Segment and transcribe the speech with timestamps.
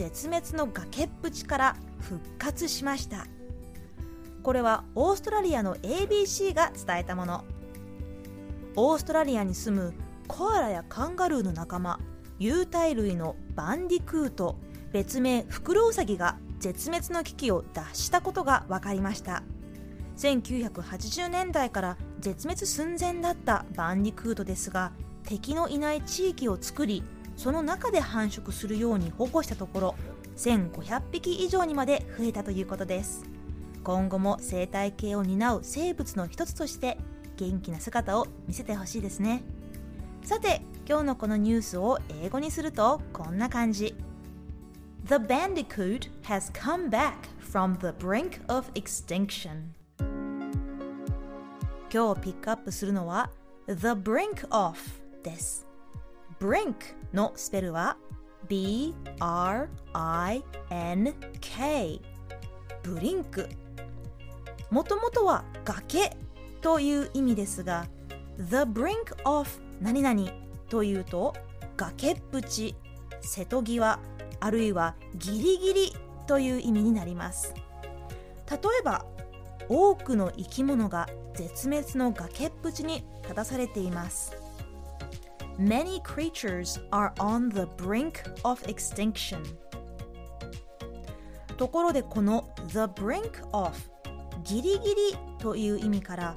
[0.00, 3.26] 絶滅の崖っぷちから復活しました。
[4.42, 7.44] これはオーストラリアの ABC が伝えたもの。
[8.76, 9.92] オーストラリアに住む
[10.26, 12.00] コアラやカンガルーの仲間
[12.38, 14.56] 有袋類のバンディクート
[14.90, 19.42] 別名フクロウサギが絶滅の危機を脱したことが分かりました
[20.16, 24.92] 1980年代から絶滅寸前だったバンディクートですが
[25.24, 27.02] 敵のいない地域を作り
[27.40, 29.94] その中で繁殖するように保護したところ
[30.36, 33.24] 1500匹以上にまで増えたということです。
[33.82, 36.98] 今後も生態系を担う生物の一つとして
[37.38, 39.42] 元気な姿を見せてほしいですね。
[40.22, 43.96] さて今日のこのニュースを英語にするとこんな感じ。
[45.06, 47.14] The bandicoot has come back
[47.50, 49.62] from the brink of extinction.
[51.90, 53.30] 今日ピックアップするのは
[53.66, 54.76] The brink of
[55.22, 55.69] です。
[56.40, 56.74] Brink
[57.12, 57.98] のスペルは
[58.48, 59.70] B-R-I-N-K
[62.82, 63.46] ブリンク。
[64.70, 66.16] もともとは崖
[66.62, 67.86] という意味ですが
[68.38, 69.50] The brink of
[69.82, 70.30] 何々
[70.70, 71.34] というと
[71.76, 72.74] 崖っぷち
[73.20, 73.98] 瀬戸際
[74.40, 75.92] あるいはギリギリ
[76.26, 77.52] という意味になります。
[78.50, 79.04] 例えば
[79.68, 84.39] 多くの生き物が絶滅の崖っぷちに立たされています。
[85.60, 89.42] Many creatures are on the brink of extinction
[91.58, 93.72] ところでこの the brink of
[94.42, 96.36] ギリギリという意味から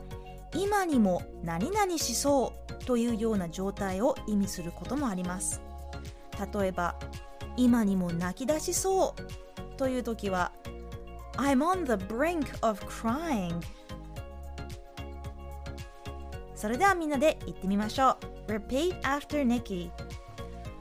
[0.53, 5.61] 今にも何々しそうというような状態を意味することもあります
[6.53, 6.95] 例えば
[7.55, 10.51] 今にも泣き出しそうという時は
[11.37, 13.61] I'm on the brink of crying
[16.63, 19.89] それではみんなで言ってみましょう Repeat after Nikki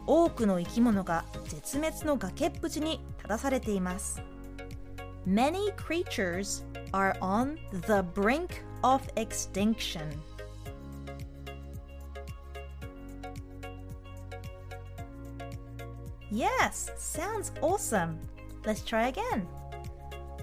[0.07, 4.23] 多くの生き物が絶滅の崖っぷちに立たされています
[5.27, 10.09] Many creatures are on the brink of extinction
[16.31, 18.21] Yes, sounds awesome.
[18.65, 19.49] Let's try again.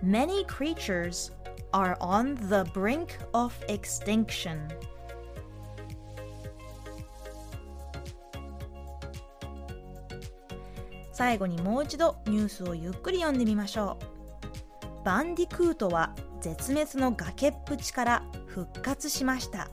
[0.04, 1.32] Many creatures
[1.74, 4.68] are on the brink of extinction.
[11.20, 13.98] 最後にもう一度ニュースをゆっくり読んでみましょ
[15.04, 15.04] う。
[15.04, 19.70] バンディクートは絶滅の崖っぷちから復活しました。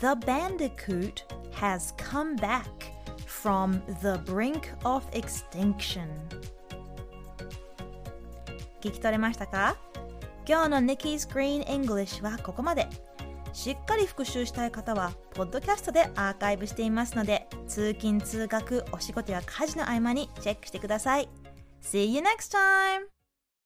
[0.00, 1.12] The bandicoot
[1.52, 2.64] has come back
[3.28, 6.08] from the brink of extinction
[8.80, 9.76] 聞き取れましたか
[10.44, 12.88] 今日の Nikki's Green English はここまで
[13.52, 21.28] しっかり復習したい方はポッドキャストでアーカイブしていますので通勤通学お仕事や家事の合間にチェックしてください
[21.82, 23.19] See you next time!